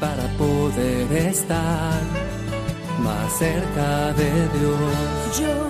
para 0.00 0.26
poder 0.38 1.12
estar 1.12 2.00
más 3.00 3.32
cerca 3.38 4.14
de 4.14 4.48
Dios. 4.48 5.38
Yo, 5.38 5.68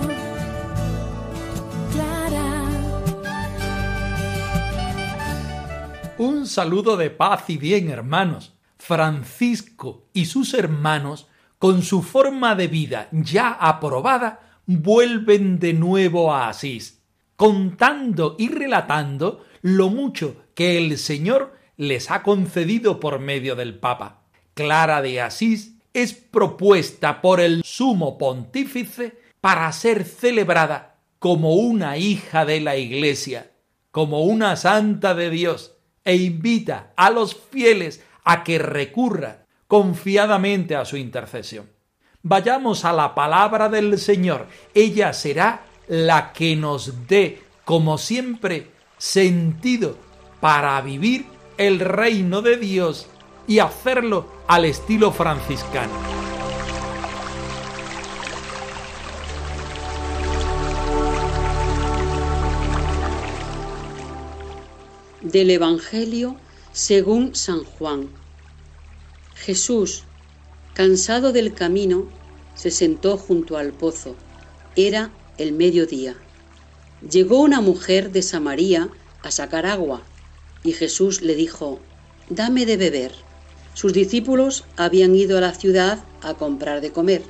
Clara. 1.91 2.63
Un 6.17 6.47
saludo 6.47 6.95
de 6.95 7.09
paz 7.09 7.49
y 7.49 7.57
bien, 7.57 7.89
hermanos. 7.89 8.53
Francisco 8.77 10.07
y 10.13 10.25
sus 10.25 10.53
hermanos, 10.53 11.27
con 11.59 11.81
su 11.81 12.01
forma 12.01 12.55
de 12.55 12.67
vida 12.67 13.09
ya 13.11 13.49
aprobada, 13.51 14.61
vuelven 14.65 15.59
de 15.59 15.73
nuevo 15.73 16.33
a 16.33 16.47
Asís, 16.47 17.01
contando 17.35 18.35
y 18.39 18.47
relatando 18.47 19.45
lo 19.61 19.89
mucho 19.89 20.42
que 20.55 20.77
el 20.77 20.97
Señor 20.97 21.53
les 21.77 22.11
ha 22.11 22.23
concedido 22.23 22.99
por 22.99 23.19
medio 23.19 23.55
del 23.55 23.75
Papa. 23.75 24.21
Clara 24.53 25.01
de 25.01 25.21
Asís 25.21 25.75
es 25.93 26.13
propuesta 26.13 27.21
por 27.21 27.39
el 27.39 27.63
sumo 27.63 28.17
pontífice 28.17 29.17
para 29.41 29.71
ser 29.71 30.03
celebrada 30.03 30.97
como 31.19 31.55
una 31.55 31.97
hija 31.97 32.45
de 32.45 32.59
la 32.59 32.77
Iglesia, 32.77 33.51
como 33.91 34.23
una 34.23 34.55
santa 34.55 35.13
de 35.13 35.29
Dios, 35.29 35.75
e 36.05 36.15
invita 36.15 36.91
a 36.97 37.09
los 37.09 37.35
fieles 37.35 38.03
a 38.23 38.43
que 38.43 38.59
recurra 38.59 39.45
confiadamente 39.67 40.75
a 40.75 40.85
su 40.85 40.97
intercesión. 40.97 41.69
Vayamos 42.21 42.85
a 42.85 42.93
la 42.93 43.15
palabra 43.15 43.69
del 43.69 43.97
Señor. 43.99 44.47
Ella 44.73 45.13
será 45.13 45.65
la 45.87 46.31
que 46.33 46.55
nos 46.55 47.07
dé, 47.07 47.41
como 47.65 47.97
siempre, 47.97 48.67
sentido 48.97 49.97
para 50.43 50.81
vivir 50.81 51.25
el 51.57 51.79
reino 51.79 52.41
de 52.41 52.57
Dios 52.57 53.07
y 53.47 53.59
hacerlo 53.59 54.25
al 54.45 54.65
estilo 54.65 55.13
franciscano. 55.13 55.93
Del 65.21 65.49
Evangelio 65.49 66.35
según 66.73 67.35
San 67.35 67.63
Juan. 67.63 68.09
Jesús, 69.35 70.03
cansado 70.73 71.31
del 71.31 71.53
camino, 71.53 72.03
se 72.53 72.69
sentó 72.69 73.15
junto 73.15 73.55
al 73.55 73.71
pozo. 73.71 74.17
Era 74.75 75.09
el 75.37 75.53
mediodía. 75.53 76.17
Llegó 77.09 77.39
una 77.39 77.61
mujer 77.61 78.11
de 78.11 78.21
Samaría 78.21 78.89
a 79.21 79.31
sacar 79.31 79.65
agua, 79.65 80.01
y 80.63 80.73
Jesús 80.73 81.21
le 81.21 81.35
dijo, 81.35 81.79
Dame 82.29 82.65
de 82.65 82.77
beber. 82.77 83.11
Sus 83.73 83.93
discípulos 83.93 84.65
habían 84.77 85.15
ido 85.15 85.37
a 85.37 85.41
la 85.41 85.53
ciudad 85.53 86.03
a 86.21 86.35
comprar 86.35 86.81
de 86.81 86.91
comer. 86.91 87.23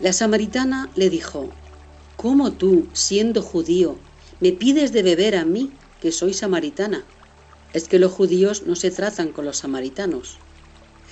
La 0.00 0.12
samaritana 0.12 0.90
le 0.94 1.10
dijo, 1.10 1.50
¿Cómo 2.16 2.52
tú, 2.52 2.86
siendo 2.92 3.42
judío, 3.42 3.96
me 4.40 4.52
pides 4.52 4.92
de 4.92 5.02
beber 5.02 5.34
a 5.36 5.44
mí, 5.44 5.70
que 6.00 6.12
soy 6.12 6.34
samaritana? 6.34 7.04
Es 7.72 7.88
que 7.88 7.98
los 7.98 8.12
judíos 8.12 8.62
no 8.66 8.76
se 8.76 8.90
tratan 8.90 9.32
con 9.32 9.44
los 9.44 9.58
samaritanos. 9.58 10.38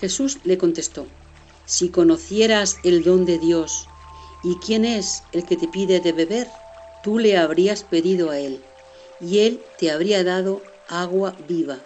Jesús 0.00 0.38
le 0.44 0.58
contestó, 0.58 1.06
Si 1.64 1.88
conocieras 1.88 2.76
el 2.84 3.02
don 3.02 3.24
de 3.24 3.38
Dios 3.38 3.88
y 4.44 4.56
quién 4.56 4.84
es 4.84 5.22
el 5.32 5.44
que 5.44 5.56
te 5.56 5.66
pide 5.66 6.00
de 6.00 6.12
beber, 6.12 6.48
tú 7.02 7.18
le 7.18 7.36
habrías 7.36 7.82
pedido 7.82 8.30
a 8.30 8.38
él, 8.38 8.60
y 9.20 9.38
él 9.38 9.60
te 9.78 9.90
habría 9.90 10.22
dado 10.22 10.62
agua 10.88 11.34
viva. 11.48 11.78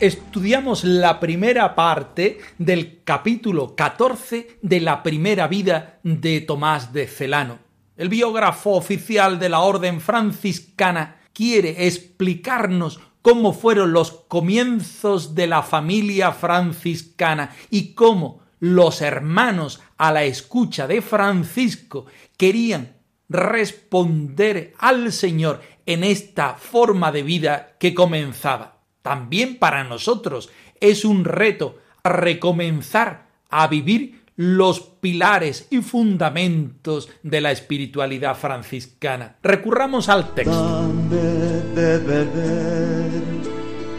estudiamos 0.00 0.84
la 0.84 1.18
primera 1.18 1.74
parte 1.74 2.38
del 2.56 3.02
capítulo 3.02 3.74
14 3.74 4.58
de 4.62 4.80
la 4.80 5.02
primera 5.02 5.48
vida 5.48 5.98
de 6.04 6.40
Tomás 6.40 6.92
de 6.92 7.08
Celano. 7.08 7.58
El 7.96 8.08
biógrafo 8.08 8.74
oficial 8.76 9.40
de 9.40 9.48
la 9.48 9.58
Orden 9.58 10.00
franciscana 10.00 11.16
quiere 11.32 11.88
explicarnos 11.88 13.00
cómo 13.22 13.52
fueron 13.52 13.92
los 13.92 14.10
comienzos 14.10 15.34
de 15.34 15.46
la 15.46 15.62
familia 15.62 16.32
franciscana 16.32 17.54
y 17.70 17.94
cómo 17.94 18.40
los 18.60 19.00
hermanos 19.02 19.80
a 19.96 20.12
la 20.12 20.24
escucha 20.24 20.86
de 20.86 21.02
Francisco 21.02 22.06
querían 22.36 22.96
responder 23.28 24.74
al 24.78 25.12
Señor 25.12 25.60
en 25.86 26.04
esta 26.04 26.54
forma 26.54 27.12
de 27.12 27.22
vida 27.22 27.76
que 27.78 27.94
comenzaba. 27.94 28.78
También 29.02 29.58
para 29.58 29.84
nosotros 29.84 30.50
es 30.80 31.04
un 31.04 31.24
reto 31.24 31.78
recomenzar 32.04 33.28
a 33.50 33.66
vivir 33.66 34.17
los 34.38 34.80
pilares 34.80 35.66
y 35.68 35.82
fundamentos 35.82 37.10
de 37.24 37.40
la 37.40 37.50
espiritualidad 37.50 38.36
franciscana. 38.36 39.36
Recurramos 39.42 40.08
al 40.08 40.32
texto. 40.32 40.92
de 41.10 41.98
beber, 41.98 43.10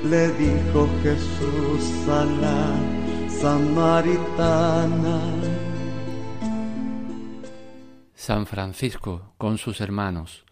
le 0.09 0.31
dijo 0.31 0.89
Jesús 1.03 2.07
a 2.07 2.23
la 2.23 3.29
samaritana. 3.29 5.19
San 8.15 8.45
Francisco, 8.45 9.33
con 9.37 9.57
sus 9.57 9.81
hermanos, 9.81 10.45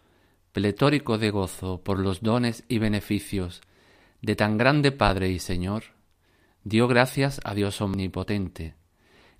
pletórico 0.52 1.16
de 1.16 1.30
gozo 1.30 1.80
por 1.82 1.98
los 1.98 2.20
dones 2.20 2.62
y 2.68 2.76
beneficios 2.78 3.62
de 4.20 4.36
tan 4.36 4.58
grande 4.58 4.92
Padre 4.92 5.30
y 5.30 5.38
Señor, 5.38 5.84
dio 6.62 6.88
gracias 6.88 7.40
a 7.42 7.54
Dios 7.54 7.80
omnipotente, 7.80 8.74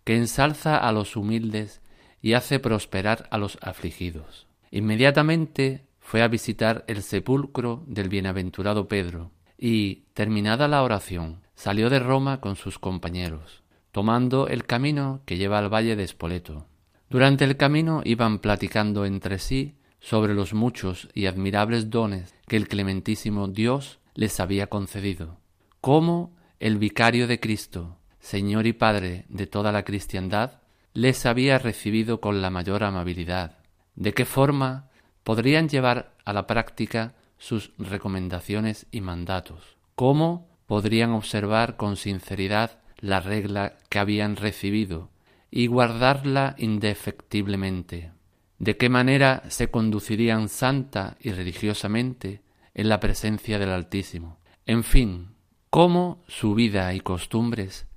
que 0.09 0.17
ensalza 0.17 0.79
a 0.79 0.91
los 0.91 1.17
humildes 1.17 1.83
y 2.23 2.33
hace 2.33 2.61
prosperar 2.61 3.29
a 3.31 3.37
los 3.37 3.59
afligidos. 3.61 4.47
Inmediatamente 4.71 5.85
fue 6.01 6.23
a 6.23 6.29
visitar 6.29 6.83
el 6.89 7.03
sepulcro 7.03 7.85
del 7.87 8.09
bienaventurado 8.09 8.89
Pedro, 8.89 9.33
y, 9.59 10.07
terminada 10.15 10.67
la 10.67 10.83
oración, 10.83 11.43
salió 11.55 11.91
de 11.91 11.99
Roma 11.99 12.41
con 12.41 12.57
sus 12.57 12.79
compañeros, 12.79 13.63
tomando 13.93 14.49
el 14.49 14.65
camino 14.65 15.21
que 15.27 15.37
lleva 15.37 15.59
al 15.59 15.69
valle 15.69 15.95
de 15.95 16.05
Espoleto. 16.05 16.65
Durante 17.11 17.45
el 17.45 17.59
camino 17.59 18.01
iban 18.03 18.39
platicando 18.39 19.05
entre 19.05 19.39
sí 19.39 19.75
sobre 20.01 20.33
los 20.33 20.55
muchos 20.55 21.11
y 21.13 21.27
admirables 21.27 21.91
dones 21.91 22.35
que 22.47 22.57
el 22.57 22.67
clementísimo 22.67 23.47
Dios 23.47 23.99
les 24.15 24.41
había 24.41 24.69
concedido, 24.69 25.37
cómo 25.83 26.35
el 26.61 26.79
vicario 26.79 27.27
de 27.27 27.41
Cristo, 27.41 27.98
Señor 28.29 28.67
y 28.67 28.75
Padre 28.75 29.25
de 29.31 29.47
toda 29.47 29.73
la 29.73 29.85
cristiandad, 29.85 30.61
les 30.93 31.25
había 31.25 31.59
recibido 31.59 32.21
con 32.21 32.43
la 32.43 32.51
mayor 32.51 32.85
amabilidad, 32.85 33.57
de 33.95 34.13
qué 34.13 34.27
forma 34.27 34.91
podrían 35.25 35.71
llevar 35.71 36.13
a 36.27 36.35
la 36.35 36.47
práctica 36.47 37.15
sus 37.39 37.73
recomendaciones 37.79 38.87
y 38.91 39.01
mandatos, 39.01 39.79
cómo 39.95 40.47
podrían 40.67 41.13
observar 41.13 41.79
con 41.79 41.97
sinceridad 41.97 42.81
la 42.99 43.21
regla 43.21 43.79
que 43.89 43.99
habían 43.99 44.37
recibido 44.37 45.09
y 45.51 45.67
guardarla 45.67 46.55
indefectiblemente, 46.59 48.13
de 48.59 48.77
qué 48.77 48.91
manera 48.91 49.43
se 49.49 49.71
conducirían 49.71 50.51
santa 50.51 51.17
y 51.19 51.33
religiosamente 51.33 52.43
en 52.75 52.91
la 52.91 53.01
presencia 53.01 53.59
del 53.59 53.71
Altísimo. 53.71 54.37
En 54.67 54.85
fin, 54.85 55.29
cómo 55.71 56.23
su 56.27 56.55
vida 56.55 56.93
y 56.93 57.01
costumbres, 57.01 57.89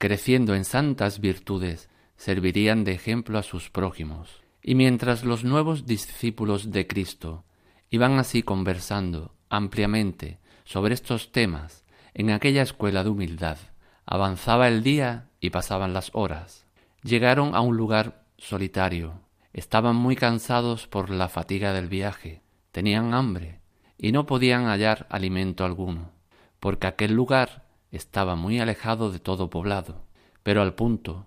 creciendo 0.00 0.54
en 0.54 0.64
santas 0.64 1.20
virtudes, 1.20 1.90
servirían 2.16 2.84
de 2.84 2.92
ejemplo 2.92 3.38
a 3.38 3.42
sus 3.42 3.68
prójimos. 3.68 4.40
Y 4.62 4.74
mientras 4.74 5.24
los 5.24 5.44
nuevos 5.44 5.84
discípulos 5.84 6.70
de 6.70 6.86
Cristo 6.86 7.44
iban 7.90 8.18
así 8.18 8.42
conversando 8.42 9.34
ampliamente 9.50 10.38
sobre 10.64 10.94
estos 10.94 11.32
temas 11.32 11.84
en 12.14 12.30
aquella 12.30 12.62
escuela 12.62 13.04
de 13.04 13.10
humildad. 13.10 13.58
Avanzaba 14.06 14.68
el 14.68 14.82
día 14.82 15.28
y 15.38 15.50
pasaban 15.50 15.92
las 15.92 16.10
horas. 16.14 16.64
Llegaron 17.02 17.54
a 17.54 17.60
un 17.60 17.76
lugar 17.76 18.24
solitario. 18.38 19.20
Estaban 19.52 19.96
muy 19.96 20.16
cansados 20.16 20.86
por 20.86 21.10
la 21.10 21.28
fatiga 21.28 21.74
del 21.74 21.88
viaje. 21.88 22.40
Tenían 22.72 23.12
hambre 23.12 23.60
y 23.98 24.12
no 24.12 24.24
podían 24.24 24.64
hallar 24.64 25.06
alimento 25.10 25.66
alguno, 25.66 26.10
porque 26.58 26.86
aquel 26.86 27.12
lugar 27.12 27.69
estaba 27.90 28.36
muy 28.36 28.60
alejado 28.60 29.10
de 29.10 29.18
todo 29.18 29.50
poblado. 29.50 30.04
Pero 30.42 30.62
al 30.62 30.74
punto, 30.74 31.26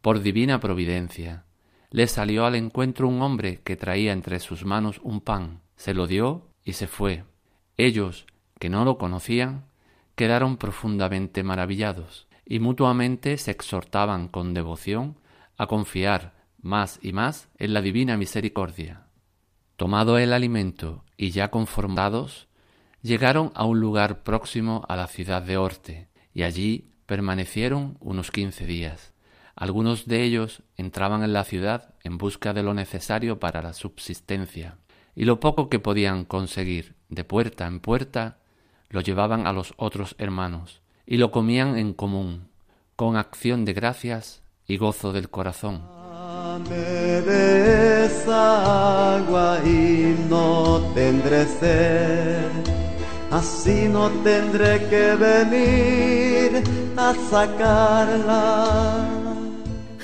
por 0.00 0.20
divina 0.20 0.60
providencia, 0.60 1.44
le 1.90 2.06
salió 2.06 2.46
al 2.46 2.54
encuentro 2.54 3.08
un 3.08 3.20
hombre 3.22 3.60
que 3.62 3.76
traía 3.76 4.12
entre 4.12 4.40
sus 4.40 4.64
manos 4.64 5.00
un 5.02 5.20
pan. 5.20 5.60
Se 5.76 5.94
lo 5.94 6.06
dio 6.06 6.48
y 6.64 6.74
se 6.74 6.86
fue. 6.86 7.24
Ellos, 7.76 8.26
que 8.58 8.70
no 8.70 8.84
lo 8.84 8.98
conocían, 8.98 9.66
quedaron 10.14 10.56
profundamente 10.56 11.42
maravillados 11.42 12.28
y 12.44 12.60
mutuamente 12.60 13.36
se 13.38 13.50
exhortaban 13.50 14.28
con 14.28 14.54
devoción 14.54 15.16
a 15.56 15.66
confiar 15.66 16.34
más 16.60 16.98
y 17.02 17.12
más 17.12 17.48
en 17.58 17.74
la 17.74 17.82
divina 17.82 18.16
misericordia. 18.16 19.06
Tomado 19.76 20.18
el 20.18 20.32
alimento 20.32 21.04
y 21.16 21.30
ya 21.30 21.50
conformados, 21.50 22.48
llegaron 23.02 23.50
a 23.54 23.64
un 23.64 23.80
lugar 23.80 24.22
próximo 24.22 24.84
a 24.88 24.96
la 24.96 25.08
ciudad 25.08 25.42
de 25.42 25.56
Orte, 25.56 26.08
y 26.32 26.44
allí 26.44 26.92
permanecieron 27.06 27.98
unos 28.00 28.30
quince 28.30 28.64
días. 28.64 29.12
Algunos 29.54 30.06
de 30.06 30.22
ellos 30.22 30.62
entraban 30.76 31.22
en 31.22 31.32
la 31.32 31.44
ciudad 31.44 31.94
en 32.02 32.16
busca 32.16 32.54
de 32.54 32.62
lo 32.62 32.74
necesario 32.74 33.38
para 33.38 33.60
la 33.60 33.74
subsistencia, 33.74 34.78
y 35.14 35.24
lo 35.24 35.40
poco 35.40 35.68
que 35.68 35.78
podían 35.78 36.24
conseguir 36.24 36.94
de 37.10 37.24
puerta 37.24 37.66
en 37.66 37.80
puerta 37.80 38.38
lo 38.88 39.00
llevaban 39.00 39.46
a 39.46 39.52
los 39.52 39.74
otros 39.76 40.14
hermanos, 40.18 40.80
y 41.06 41.16
lo 41.16 41.30
comían 41.30 41.76
en 41.76 41.92
común, 41.92 42.48
con 42.96 43.16
acción 43.16 43.64
de 43.64 43.72
gracias 43.72 44.42
y 44.66 44.76
gozo 44.76 45.12
del 45.12 45.28
corazón. 45.28 45.82
Así 53.32 53.88
no 53.88 54.10
tendré 54.22 54.86
que 54.88 55.14
venir 55.14 56.62
a 56.96 57.14
sacarla. 57.30 59.08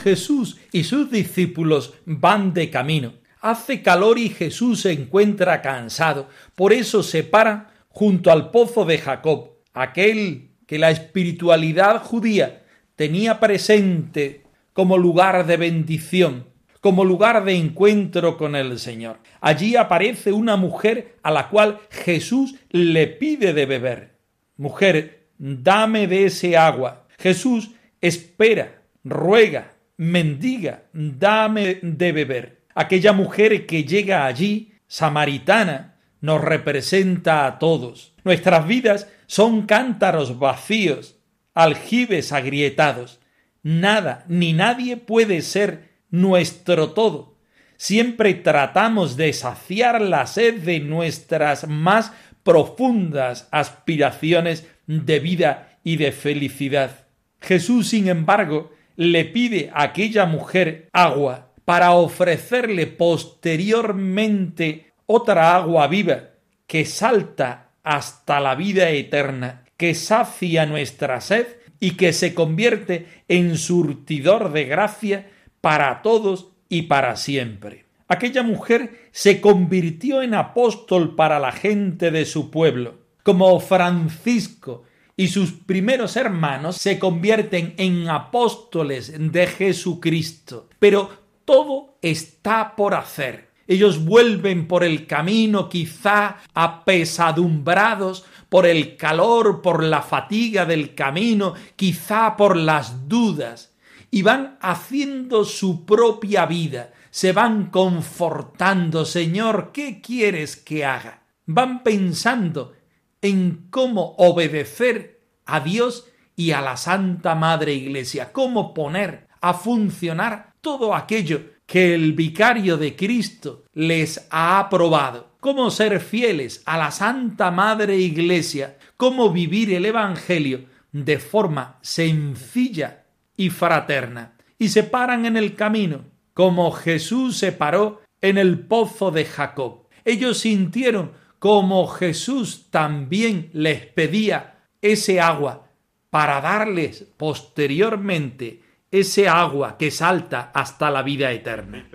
Jesús 0.03 0.57
y 0.73 0.85
sus 0.85 1.11
discípulos 1.11 1.95
van 2.07 2.55
de 2.55 2.71
camino. 2.71 3.13
Hace 3.41 3.83
calor 3.83 4.19
y 4.19 4.31
Jesús 4.31 4.81
se 4.81 4.93
encuentra 4.93 5.61
cansado. 5.63 6.29
Por 6.55 6.73
eso 6.73 7.03
se 7.03 7.23
para 7.23 7.71
junto 7.89 8.31
al 8.31 8.51
pozo 8.51 8.85
de 8.85 8.99
Jacob, 8.99 9.51
aquel 9.75 10.51
que 10.67 10.79
la 10.79 10.91
espiritualidad 10.91 12.03
judía 12.03 12.63
tenía 12.97 13.39
presente 13.41 14.45
como 14.73 14.99
lugar 14.99 15.47
de 15.47 15.57
bendición, 15.57 16.47
como 16.81 17.05
lugar 17.05 17.45
de 17.45 17.55
encuentro 17.55 18.37
con 18.37 18.55
el 18.55 18.79
Señor. 18.79 19.19
Allí 19.41 19.77
aparece 19.77 20.33
una 20.33 20.57
mujer 20.57 21.17
a 21.23 21.31
la 21.31 21.49
cual 21.49 21.79
Jesús 21.91 22.55
le 22.71 23.07
pide 23.07 23.53
de 23.53 23.67
beber. 23.67 24.19
Mujer, 24.57 25.29
dame 25.39 26.07
de 26.07 26.27
ese 26.27 26.57
agua. 26.57 27.07
Jesús 27.19 27.71
espera, 28.01 28.83
ruega, 29.05 29.73
mendiga, 29.97 30.85
dame 30.93 31.79
de 31.83 32.13
beber. 32.13 32.59
Aquella 32.75 33.13
mujer 33.13 33.67
que 33.67 33.85
llega 33.85 34.27
allí, 34.27 34.73
samaritana, 34.87 35.97
nos 36.21 36.41
representa 36.41 37.47
a 37.47 37.59
todos. 37.59 38.15
Nuestras 38.25 38.67
vidas 38.67 39.09
son 39.27 39.67
cántaros 39.67 40.39
vacíos, 40.39 41.17
aljibes 41.55 42.33
agrietados. 42.33 43.21
Nada 43.63 44.25
ni 44.29 44.53
nadie 44.53 44.97
puede 44.97 45.43
ser 45.43 45.88
nuestro 46.11 46.91
todo. 46.91 47.37
Siempre 47.77 48.35
tratamos 48.35 49.17
de 49.17 49.33
saciar 49.33 50.01
la 50.01 50.27
sed 50.27 50.63
de 50.63 50.81
nuestras 50.81 51.69
más 51.69 52.13
profundas 52.43 53.49
aspiraciones 53.51 54.67
de 54.87 55.21
vida 55.21 55.79
y 55.85 55.97
de 55.97 56.13
felicidad. 56.13 57.07
Jesús, 57.41 57.89
sin 57.89 58.09
embargo, 58.09 58.73
le 58.97 59.25
pide 59.25 59.71
a 59.73 59.85
aquella 59.85 60.27
mujer 60.27 60.89
agua 60.93 61.53
para 61.65 61.93
ofrecerle 61.93 62.87
posteriormente 62.87 64.93
otra 65.07 65.55
agua 65.55 65.87
viva 65.87 66.31
que 66.67 66.85
salta 66.85 67.71
hasta 67.83 68.41
la 68.41 68.55
vida 68.55 68.91
eterna, 68.91 69.65
que 69.77 69.95
sacia 69.95 70.67
nuestra 70.67 71.21
sed 71.21 71.47
y 71.81 71.93
que 71.93 72.13
se 72.13 72.35
convierte 72.35 73.07
en 73.29 73.57
surtidor 73.57 74.53
de 74.53 74.65
gracia 74.65 75.31
para 75.61 76.03
todos 76.03 76.49
y 76.69 76.83
para 76.83 77.17
siempre. 77.17 77.87
Aquella 78.09 78.43
mujer 78.43 79.09
se 79.13 79.41
convirtió 79.41 80.23
en 80.23 80.35
apóstol 80.35 81.15
para 81.15 81.39
la 81.39 81.53
gente 81.53 82.11
de 82.11 82.25
su 82.25 82.51
pueblo, 82.51 82.95
como 83.23 83.61
Francisco 83.61 84.85
y 85.17 85.29
sus 85.29 85.53
primeros 85.53 86.17
hermanos 86.17 86.77
se 86.77 86.99
convierten 86.99 87.75
en 87.77 88.09
apóstoles 88.09 89.13
de 89.19 89.47
Jesucristo. 89.47 90.69
Pero 90.79 91.11
todo 91.45 91.99
está 92.01 92.77
por 92.77 92.95
hacer. 92.95 93.49
Ellos 93.67 94.05
vuelven 94.05 94.67
por 94.67 94.85
el 94.85 95.07
camino 95.07 95.69
quizá 95.69 96.39
apesadumbrados 96.55 98.25
por 98.49 98.67
el 98.67 98.97
calor, 98.97 99.61
por 99.61 99.83
la 99.83 100.03
fatiga 100.03 100.65
del 100.65 100.95
camino, 100.95 101.55
quizá 101.77 102.37
por 102.37 102.57
las 102.57 103.09
dudas, 103.09 103.73
y 104.11 104.23
van 104.23 104.59
haciendo 104.61 105.45
su 105.45 105.85
propia 105.85 106.47
vida, 106.47 106.93
se 107.11 107.33
van 107.33 107.71
confortando, 107.71 109.05
Señor, 109.05 109.71
¿qué 109.73 110.01
quieres 110.01 110.57
que 110.57 110.85
haga? 110.85 111.25
Van 111.47 111.83
pensando 111.83 112.75
en 113.21 113.67
cómo 113.71 114.15
obedecer 114.19 115.21
a 115.47 115.61
Dios 115.61 116.07
y 116.37 116.53
a 116.53 116.61
la 116.61 116.77
Santa 116.77 117.35
Madre 117.35 117.75
Iglesia, 117.75 118.33
cómo 118.33 118.73
poner 118.73 119.27
a 119.41 119.55
funcionar 119.55 120.55
todo 120.61 120.95
aquello 120.95 121.43
que 121.67 121.95
el 121.95 122.13
vicario 122.13 122.77
de 122.79 122.97
Cristo 122.97 123.65
les 123.75 124.27
ha 124.31 124.59
aprobado. 124.59 125.29
Cómo 125.41 125.71
ser 125.71 126.01
fieles 126.01 126.63
a 126.67 126.79
la 126.79 126.91
Santa 126.91 127.51
Madre 127.51 127.97
Iglesia, 127.97 128.79
cómo 128.97 129.31
vivir 129.31 129.73
el 129.73 129.85
Evangelio 129.85 130.65
de 130.93 131.19
forma 131.19 131.79
sencilla 131.83 133.05
y 133.39 133.49
fraterna. 133.49 134.35
Y 134.59 134.69
se 134.69 134.83
paran 134.83 135.25
en 135.25 135.39
el 135.39 135.55
camino, 135.55 136.05
como 136.35 136.71
Jesús 136.73 137.39
se 137.39 137.53
paró 137.53 138.03
en 138.21 138.37
el 138.37 138.59
pozo 138.59 139.11
de 139.11 139.25
Jacob. 139.25 139.87
Ellos 140.05 140.41
sintieron 140.41 141.13
como 141.39 141.87
Jesús 141.87 142.67
también 142.71 143.49
les 143.55 143.87
pedía 143.87 144.59
ese 144.83 145.21
agua 145.21 145.69
para 146.11 146.41
darles 146.41 147.07
posteriormente 147.17 148.63
ese 148.91 149.29
agua 149.29 149.77
que 149.79 149.91
salta 149.91 150.51
hasta 150.55 150.91
la 150.91 151.03
vida 151.03 151.31
eterna. 151.31 151.87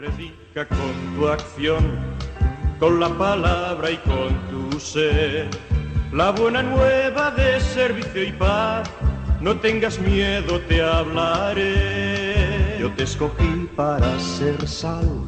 No 9.44 9.58
tengas 9.58 10.00
miedo, 10.00 10.62
te 10.70 10.82
hablaré. 10.82 12.78
Yo 12.80 12.90
te 12.94 13.04
escogí 13.04 13.68
para 13.76 14.18
ser 14.18 14.66
sal, 14.66 15.26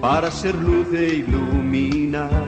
para 0.00 0.30
ser 0.30 0.54
luz 0.54 0.86
e 0.94 1.16
iluminar. 1.16 2.46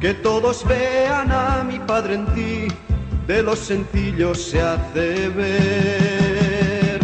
Que 0.00 0.14
todos 0.14 0.64
vean 0.68 1.32
a 1.32 1.64
mi 1.64 1.80
Padre 1.80 2.14
en 2.14 2.26
ti, 2.26 2.68
de 3.26 3.42
los 3.42 3.58
sencillos 3.58 4.40
se 4.40 4.60
hace 4.60 5.30
ver. 5.30 7.00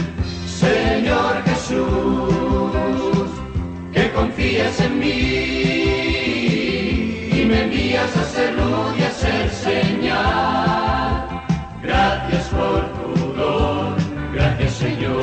Señor 0.47 1.43
Jesús, 1.47 2.71
que 3.93 4.12
confías 4.12 4.81
en 4.83 4.99
mí 5.00 5.11
y 7.33 7.45
me 7.45 7.64
envías 7.64 8.17
a 8.17 8.25
ser 8.25 8.55
luz 8.55 8.97
y 8.97 9.02
a 9.02 9.11
ser 9.11 9.50
señal. 9.50 10.39
Señor. 14.81 15.23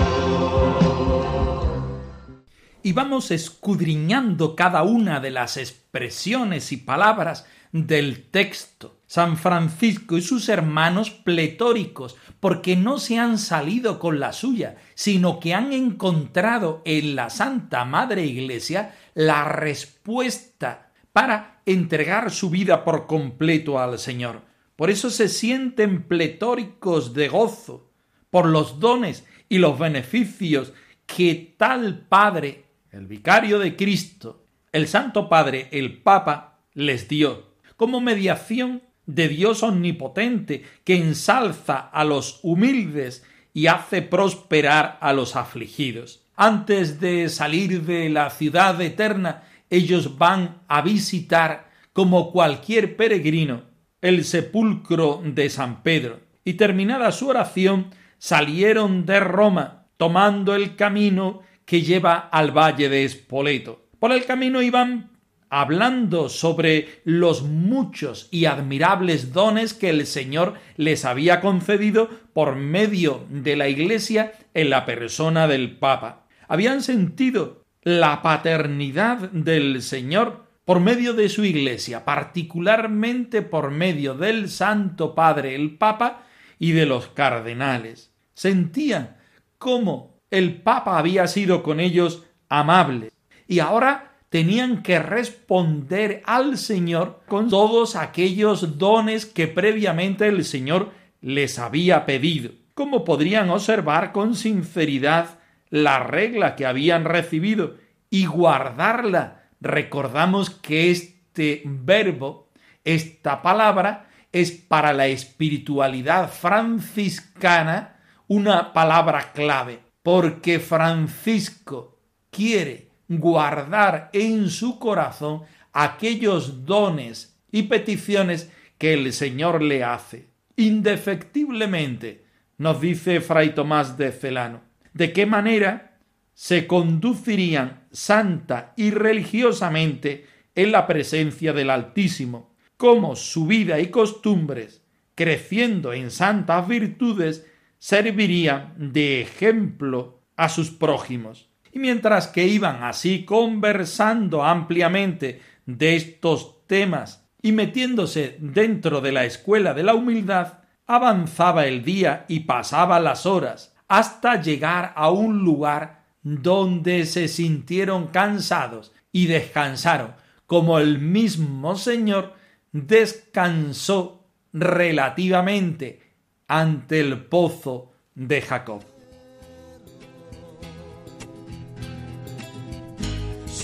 Y 2.84 2.94
vamos 2.94 3.32
escudriñando 3.32 4.56
cada 4.56 4.84
una 4.84 5.20
de 5.20 5.32
las 5.32 5.58
expresiones 5.58 6.72
y 6.72 6.78
palabras 6.78 7.48
del 7.72 8.30
texto 8.30 9.00
San 9.08 9.36
Francisco 9.38 10.16
y 10.16 10.22
sus 10.22 10.48
hermanos 10.50 11.10
pletóricos, 11.10 12.18
porque 12.40 12.76
no 12.76 13.00
se 13.00 13.18
han 13.18 13.40
salido 13.40 13.98
con 13.98 14.20
la 14.20 14.32
suya, 14.32 14.76
sino 14.94 15.40
que 15.40 15.56
han 15.56 15.74
encontrado 15.74 16.84
en 16.86 17.16
la 17.16 17.32
Santa 17.32 17.84
Madre 17.84 18.26
Iglesia 18.26 18.96
la 19.16 19.44
respuesta 19.46 20.92
para 21.14 21.62
entregar 21.66 22.30
su 22.30 22.52
vida 22.52 22.84
por 22.84 23.08
completo 23.08 23.80
al 23.80 23.98
Señor. 23.98 24.44
Por 24.76 24.92
eso 24.92 25.10
se 25.10 25.28
sienten 25.28 26.04
pletóricos 26.04 27.16
de 27.16 27.28
gozo 27.28 27.88
por 28.30 28.46
los 28.46 28.80
dones 28.80 29.26
y 29.50 29.58
los 29.58 29.78
beneficios 29.78 30.74
que 31.06 31.56
tal 31.58 32.06
Padre, 32.08 32.66
el 32.92 33.08
vicario 33.08 33.60
de 33.60 33.76
Cristo, 33.76 34.46
el 34.72 34.88
Santo 34.88 35.30
Padre, 35.30 35.70
el 35.72 35.98
Papa, 36.00 36.60
les 36.74 37.08
dio, 37.08 37.54
como 37.76 38.02
mediación 38.02 38.84
de 39.06 39.30
Dios 39.30 39.64
omnipotente 39.64 40.64
que 40.84 40.98
ensalza 40.98 41.78
a 41.78 42.04
los 42.04 42.40
humildes 42.44 43.26
y 43.54 43.68
hace 43.68 44.04
prosperar 44.04 45.00
a 45.02 45.14
los 45.14 45.36
afligidos. 45.36 46.22
Antes 46.36 47.00
de 47.00 47.30
salir 47.30 47.82
de 47.84 48.10
la 48.10 48.30
ciudad 48.30 48.80
eterna, 48.82 49.44
ellos 49.72 50.18
van 50.20 50.62
a 50.68 50.82
visitar, 50.82 51.72
como 51.94 52.32
cualquier 52.32 52.96
peregrino, 52.96 53.64
el 54.02 54.24
sepulcro 54.24 55.22
de 55.26 55.50
San 55.50 55.82
Pedro. 55.82 56.20
Y 56.46 56.54
terminada 56.54 57.12
su 57.12 57.28
oración, 57.28 57.88
salieron 58.18 59.06
de 59.06 59.20
Roma, 59.20 59.86
tomando 59.98 60.56
el 60.56 60.76
camino 60.76 61.42
que 61.66 61.82
lleva 61.82 62.18
al 62.18 62.52
valle 62.52 62.90
de 62.90 63.04
Espoleto. 63.04 63.88
Por 64.00 64.12
el 64.12 64.26
camino 64.26 64.62
iban 64.62 65.12
hablando 65.50 66.30
sobre 66.30 67.02
los 67.04 67.44
muchos 67.44 68.28
y 68.32 68.46
admirables 68.46 69.34
dones 69.34 69.74
que 69.74 69.90
el 69.90 70.06
Señor 70.06 70.56
les 70.76 71.06
había 71.06 71.42
concedido 71.42 72.10
por 72.34 72.56
medio 72.56 73.26
de 73.30 73.56
la 73.56 73.68
Iglesia 73.70 74.34
en 74.54 74.70
la 74.70 74.86
persona 74.86 75.48
del 75.48 75.78
Papa. 75.78 76.26
Habían 76.48 76.82
sentido 76.82 77.66
la 77.84 78.22
paternidad 78.22 79.30
del 79.32 79.82
Señor 79.82 80.46
por 80.66 80.82
medio 80.82 81.14
de 81.14 81.30
su 81.30 81.46
Iglesia, 81.46 82.04
particularmente 82.04 83.42
por 83.42 83.72
medio 83.72 84.16
del 84.16 84.50
Santo 84.50 85.16
Padre 85.16 85.56
el 85.56 85.78
Papa 85.78 86.24
y 86.60 86.74
de 86.74 86.86
los 86.86 87.08
cardenales. 87.08 88.07
Sentían 88.38 89.18
cómo 89.58 90.22
el 90.30 90.62
Papa 90.62 91.00
había 91.00 91.26
sido 91.26 91.64
con 91.64 91.80
ellos 91.80 92.24
amable 92.50 93.12
y 93.48 93.58
ahora 93.58 94.12
tenían 94.30 94.84
que 94.84 95.00
responder 95.00 96.22
al 96.24 96.60
Señor 96.60 97.24
con 97.28 97.50
todos 97.50 97.96
aquellos 97.96 98.78
dones 98.78 99.26
que 99.26 99.48
previamente 99.48 100.28
el 100.28 100.46
Señor 100.46 100.92
les 101.20 101.58
había 101.58 102.06
pedido. 102.06 102.52
Como 102.76 103.04
podrían 103.04 103.50
observar 103.50 104.12
con 104.12 104.36
sinceridad 104.36 105.40
la 105.72 105.98
regla 105.98 106.56
que 106.56 106.68
habían 106.68 107.06
recibido 107.06 107.78
y 108.12 108.28
guardarla. 108.28 109.50
Recordamos 109.62 110.52
que 110.52 110.92
este 110.92 111.64
verbo, 111.66 112.52
esta 112.84 113.42
palabra, 113.42 114.12
es 114.32 114.52
para 114.52 114.94
la 114.94 115.08
espiritualidad 115.08 116.30
franciscana 116.30 117.96
una 118.28 118.74
palabra 118.74 119.32
clave, 119.34 119.80
porque 120.04 120.60
Francisco 120.60 122.00
quiere 122.30 122.90
guardar 123.08 124.10
en 124.14 124.50
su 124.50 124.80
corazón 124.80 125.44
aquellos 125.74 126.66
dones 126.66 127.40
y 127.52 127.64
peticiones 127.64 128.52
que 128.78 128.94
el 128.94 129.14
Señor 129.14 129.62
le 129.62 129.84
hace. 129.84 130.28
Indefectiblemente, 130.56 132.26
nos 132.58 132.82
dice 132.82 133.22
Fray 133.22 133.54
Tomás 133.54 133.98
de 133.98 134.12
Celano, 134.12 134.62
de 134.94 135.14
qué 135.14 135.26
manera 135.26 136.00
se 136.34 136.68
conducirían 136.68 137.88
santa 137.92 138.74
y 138.76 138.92
religiosamente 138.92 140.26
en 140.56 140.72
la 140.72 140.88
presencia 140.88 141.54
del 141.54 141.70
Altísimo, 141.70 142.56
cómo 142.78 143.16
su 143.16 143.46
vida 143.48 143.80
y 143.80 143.88
costumbres, 143.88 144.84
creciendo 145.16 145.94
en 145.94 146.12
santas 146.12 146.68
virtudes, 146.68 147.46
servirían 147.80 148.74
de 148.78 149.22
ejemplo 149.22 150.22
a 150.36 150.50
sus 150.50 150.72
prójimos. 150.72 151.50
Y 151.72 151.80
mientras 151.80 152.28
que 152.28 152.48
iban 152.48 152.84
así 152.84 153.26
conversando 153.26 154.44
ampliamente 154.44 155.42
de 155.66 155.96
estos 155.96 156.66
temas 156.66 157.28
y 157.42 157.52
metiéndose 157.52 158.38
dentro 158.40 159.02
de 159.02 159.12
la 159.12 159.26
escuela 159.26 159.74
de 159.74 159.84
la 159.84 159.94
humildad, 159.94 160.60
avanzaba 160.88 161.66
el 161.66 161.84
día 161.84 162.26
y 162.28 162.42
pasaba 162.42 163.00
las 163.00 163.26
horas, 163.26 163.76
hasta 163.88 164.42
llegar 164.42 164.94
a 164.96 165.12
un 165.12 165.44
lugar 165.44 166.04
donde 166.24 167.06
se 167.06 167.28
sintieron 167.28 168.08
cansados 168.08 168.94
y 169.12 169.28
descansaron, 169.28 170.16
como 170.46 170.80
el 170.80 171.00
mismo 171.00 171.76
Señor 171.76 172.34
descansó 172.72 174.30
relativamente 174.54 176.07
ante 176.48 177.00
el 177.00 177.26
pozo 177.26 177.92
de 178.16 178.42
Jacob. 178.42 178.82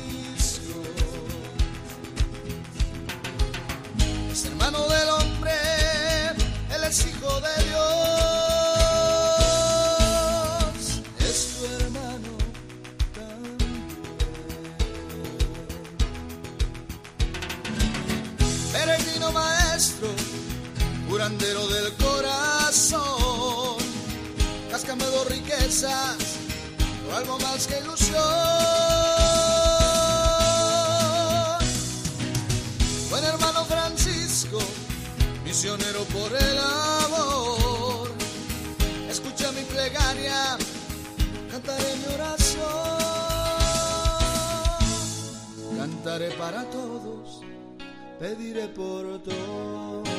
pediré 48.18 48.68
por 48.68 49.22
todos. 49.22 50.14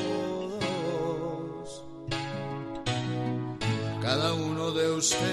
cada 4.06 4.34
uno 4.36 4.72
de 4.72 4.92
ustedes 4.92 5.26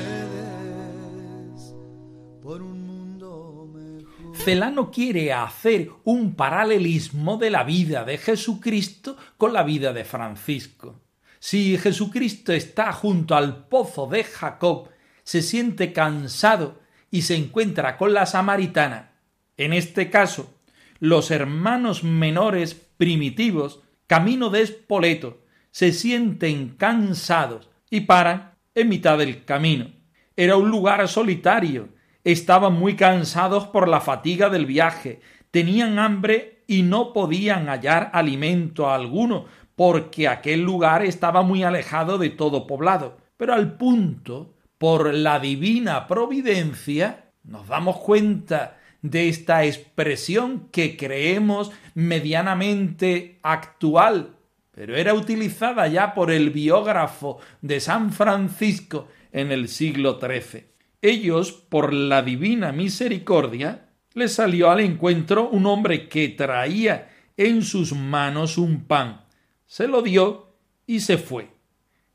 por 2.41 2.63
un 2.63 2.87
mundo 2.87 3.71
mejor. 3.71 4.35
Celano 4.35 4.91
quiere 4.91 5.31
hacer 5.35 5.91
un 6.05 6.35
paralelismo 6.35 7.37
de 7.37 7.51
la 7.51 7.65
vida 7.65 8.05
de 8.05 8.17
Jesucristo 8.17 9.19
con 9.37 9.53
la 9.53 9.63
vida 9.63 9.93
de 9.93 10.07
Francisco. 10.07 11.03
Si 11.39 11.77
Jesucristo 11.77 12.55
está 12.55 12.95
junto 12.95 13.35
al 13.35 13.67
pozo 13.67 14.07
de 14.07 14.25
Jacob, 14.25 14.89
se 15.23 15.43
siente 15.43 15.93
cansado 15.93 16.81
y 17.11 17.23
se 17.23 17.37
encuentra 17.37 17.99
con 17.99 18.15
la 18.15 18.25
samaritana, 18.25 19.13
en 19.59 19.75
este 19.75 20.09
caso, 20.09 20.62
los 21.03 21.33
hermanos 21.33 22.05
menores 22.05 22.75
primitivos, 22.97 23.81
camino 24.07 24.51
de 24.51 24.63
Espoleto, 24.63 25.41
se 25.73 25.91
sienten 25.91 26.77
cansados 26.77 27.71
y 27.91 28.03
paran 28.03 28.53
en 28.77 28.89
mitad 28.89 29.19
del 29.19 29.45
camino. 29.45 29.91
Era 30.37 30.57
un 30.57 30.71
lugar 30.71 31.09
solitario. 31.09 31.89
Estaban 32.23 32.75
muy 32.75 32.95
cansados 32.95 33.67
por 33.67 33.89
la 33.89 34.01
fatiga 34.01 34.49
del 34.49 34.65
viaje, 34.65 35.21
tenían 35.51 35.99
hambre 35.99 36.63
y 36.69 36.85
no 36.85 37.13
podían 37.13 37.67
hallar 37.67 38.13
alimento 38.13 38.89
alguno, 38.89 39.47
porque 39.75 40.29
aquel 40.29 40.61
lugar 40.61 41.05
estaba 41.05 41.43
muy 41.43 41.65
alejado 41.65 42.17
de 42.17 42.31
todo 42.31 42.69
poblado. 42.69 43.17
Pero 43.37 43.55
al 43.55 43.77
punto, 43.77 44.55
por 44.79 45.13
la 45.13 45.41
divina 45.41 46.07
providencia, 46.07 47.33
nos 47.43 47.67
damos 47.67 47.97
cuenta 47.97 48.79
de 49.03 49.29
esta 49.29 49.65
expresión 49.65 50.69
que 50.71 50.97
creemos 50.97 51.71
medianamente 51.95 53.39
actual 53.43 54.37
pero 54.73 54.97
era 54.97 55.13
utilizada 55.15 55.87
ya 55.87 56.15
por 56.15 56.31
el 56.31 56.51
biógrafo 56.51 57.39
de 57.61 57.79
San 57.79 58.13
Francisco 58.13 59.07
en 59.31 59.53
el 59.53 59.69
siglo 59.69 60.19
XIII. 60.19 60.65
Ellos, 61.03 61.53
por 61.53 61.93
la 61.93 62.23
divina 62.23 62.73
misericordia, 62.73 63.91
le 64.15 64.29
salió 64.29 64.71
al 64.71 64.81
encuentro 64.81 65.49
un 65.49 65.67
hombre 65.67 66.09
que 66.09 66.29
traía 66.29 67.11
en 67.37 67.63
sus 67.63 67.93
manos 67.93 68.57
un 68.57 68.85
pan. 68.85 69.27
Se 69.67 69.89
lo 69.89 70.01
dio 70.01 70.55
y 70.87 71.01
se 71.01 71.19
fue. 71.19 71.49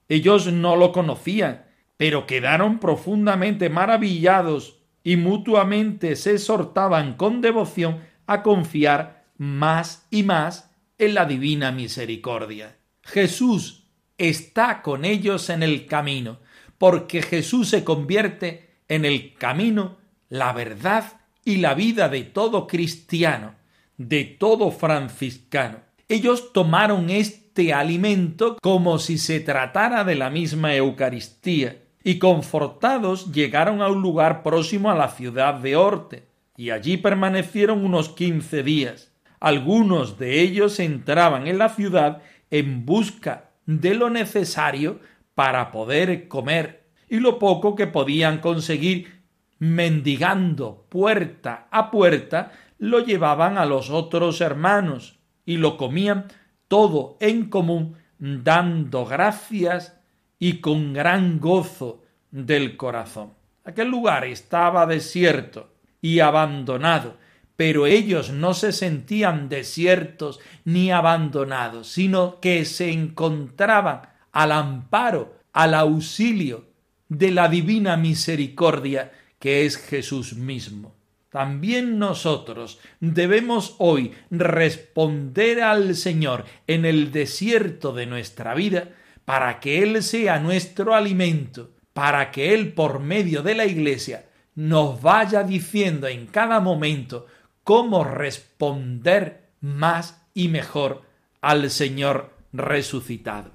Ellos 0.09 0.51
no 0.51 0.75
lo 0.75 0.91
conocían, 0.91 1.65
pero 1.95 2.25
quedaron 2.25 2.79
profundamente 2.79 3.69
maravillados 3.69 4.76
y 5.07 5.15
mutuamente 5.15 6.17
se 6.17 6.33
exhortaban 6.33 7.13
con 7.13 7.39
devoción 7.39 8.01
a 8.25 8.43
confiar 8.43 9.23
más 9.37 10.05
y 10.11 10.23
más 10.23 10.69
en 10.97 11.13
la 11.13 11.23
divina 11.23 11.71
misericordia. 11.71 12.75
Jesús 13.03 13.87
está 14.17 14.81
con 14.81 15.05
ellos 15.05 15.49
en 15.49 15.63
el 15.63 15.85
camino, 15.85 16.39
porque 16.77 17.21
Jesús 17.21 17.69
se 17.69 17.85
convierte 17.85 18.81
en 18.89 19.05
el 19.05 19.33
camino, 19.35 19.95
la 20.27 20.51
verdad 20.51 21.21
y 21.45 21.55
la 21.55 21.73
vida 21.73 22.09
de 22.09 22.23
todo 22.23 22.67
cristiano, 22.67 23.55
de 23.95 24.25
todo 24.25 24.71
franciscano. 24.71 25.79
Ellos 26.09 26.51
tomaron 26.51 27.09
este 27.09 27.71
alimento 27.71 28.57
como 28.61 28.99
si 28.99 29.17
se 29.17 29.39
tratara 29.39 30.03
de 30.03 30.15
la 30.15 30.29
misma 30.29 30.75
Eucaristía, 30.75 31.77
y 32.07 32.19
confortados 32.19 33.33
llegaron 33.33 33.81
a 33.81 33.89
un 33.89 34.01
lugar 34.01 34.41
próximo 34.41 34.89
a 34.89 34.95
la 34.95 35.09
ciudad 35.09 35.55
de 35.55 35.75
Orte, 35.75 36.25
y 36.55 36.69
allí 36.69 36.95
permanecieron 36.95 37.83
unos 37.83 38.07
quince 38.07 38.63
días. 38.63 39.11
Algunos 39.41 40.17
de 40.17 40.39
ellos 40.39 40.79
entraban 40.79 41.47
en 41.47 41.57
la 41.57 41.67
ciudad 41.67 42.21
en 42.49 42.85
busca 42.85 43.49
de 43.65 43.93
lo 43.93 44.09
necesario 44.09 45.01
para 45.35 45.69
poder 45.69 46.29
comer, 46.29 46.85
y 47.09 47.19
lo 47.19 47.39
poco 47.39 47.75
que 47.75 47.87
podían 47.87 48.39
conseguir 48.39 49.23
mendigando 49.59 50.85
puerta 50.87 51.67
a 51.71 51.91
puerta, 51.91 52.53
lo 52.77 53.01
llevaban 53.01 53.57
a 53.57 53.65
los 53.65 53.89
otros 53.89 54.39
hermanos 54.39 55.19
y 55.45 55.57
lo 55.57 55.75
comían 55.75 56.27
todo 56.69 57.17
en 57.19 57.49
común, 57.49 57.97
dando 58.17 59.05
gracias 59.05 59.96
y 60.39 60.59
con 60.59 60.93
gran 60.93 61.39
gozo 61.39 62.03
del 62.31 62.77
corazón. 62.77 63.33
Aquel 63.63 63.89
lugar 63.89 64.25
estaba 64.25 64.85
desierto 64.85 65.73
y 66.01 66.19
abandonado, 66.19 67.17
pero 67.55 67.87
ellos 67.87 68.29
no 68.29 68.53
se 68.53 68.71
sentían 68.71 69.49
desiertos 69.49 70.39
ni 70.63 70.91
abandonados, 70.91 71.87
sino 71.87 72.39
que 72.39 72.65
se 72.65 72.91
encontraban 72.91 74.01
al 74.31 74.51
amparo, 74.51 75.39
al 75.53 75.73
auxilio 75.73 76.65
de 77.09 77.31
la 77.31 77.49
divina 77.49 77.97
misericordia 77.97 79.11
que 79.39 79.65
es 79.65 79.77
Jesús 79.77 80.35
mismo. 80.35 80.95
También 81.29 81.99
nosotros 81.99 82.79
debemos 82.99 83.75
hoy 83.79 84.13
responder 84.31 85.61
al 85.61 85.95
Señor 85.95 86.45
en 86.67 86.85
el 86.85 87.11
desierto 87.11 87.91
de 87.91 88.05
nuestra 88.05 88.53
vida 88.55 88.89
para 89.27 89.59
que 89.59 89.83
Él 89.83 90.01
sea 90.03 90.39
nuestro 90.39 90.95
alimento, 90.95 91.71
para 91.91 92.31
que 92.31 92.53
Él 92.53 92.71
por 92.71 93.01
medio 93.01 93.43
de 93.43 93.55
la 93.55 93.65
Iglesia 93.65 94.23
nos 94.55 95.01
vaya 95.01 95.43
diciendo 95.43 96.07
en 96.07 96.27
cada 96.27 96.61
momento 96.61 97.25
cómo 97.65 98.05
responder 98.05 99.49
más 99.59 100.25
y 100.33 100.47
mejor 100.47 101.01
al 101.41 101.69
Señor 101.69 102.31
resucitado. 102.53 103.51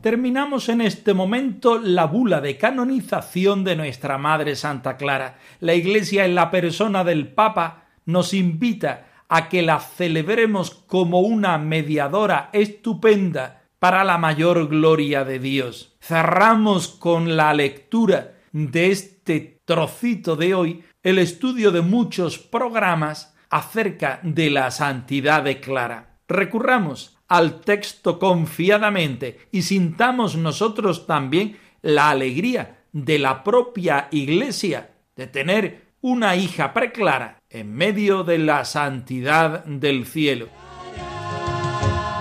Terminamos 0.00 0.68
en 0.68 0.80
este 0.80 1.14
momento 1.14 1.78
la 1.78 2.06
bula 2.06 2.40
de 2.40 2.56
canonización 2.56 3.64
de 3.64 3.76
nuestra 3.76 4.18
Madre 4.18 4.56
Santa 4.56 4.96
Clara. 4.96 5.38
La 5.60 5.74
Iglesia 5.74 6.24
en 6.24 6.34
la 6.34 6.50
persona 6.50 7.04
del 7.04 7.28
Papa 7.28 7.88
nos 8.06 8.34
invita 8.34 9.06
a 9.28 9.48
que 9.48 9.62
la 9.62 9.80
celebremos 9.80 10.70
como 10.70 11.20
una 11.20 11.58
mediadora 11.58 12.50
estupenda 12.52 13.62
para 13.78 14.04
la 14.04 14.18
mayor 14.18 14.68
gloria 14.68 15.24
de 15.24 15.38
Dios. 15.38 15.96
Cerramos 16.00 16.88
con 16.88 17.36
la 17.36 17.52
lectura 17.54 18.34
de 18.52 18.90
este 18.90 19.60
trocito 19.64 20.36
de 20.36 20.54
hoy 20.54 20.84
el 21.02 21.18
estudio 21.18 21.70
de 21.70 21.82
muchos 21.82 22.38
programas 22.38 23.36
acerca 23.50 24.20
de 24.22 24.50
la 24.50 24.70
santidad 24.70 25.42
de 25.42 25.60
Clara. 25.60 26.18
Recurramos 26.26 27.17
al 27.28 27.60
texto 27.60 28.18
confiadamente 28.18 29.38
y 29.52 29.62
sintamos 29.62 30.36
nosotros 30.36 31.06
también 31.06 31.58
la 31.82 32.10
alegría 32.10 32.78
de 32.92 33.18
la 33.18 33.44
propia 33.44 34.08
Iglesia 34.10 34.90
de 35.14 35.26
tener 35.26 35.88
una 36.00 36.36
hija 36.36 36.72
preclara 36.72 37.38
en 37.50 37.74
medio 37.74 38.24
de 38.24 38.38
la 38.38 38.64
santidad 38.64 39.64
del 39.64 40.06
cielo. 40.06 40.48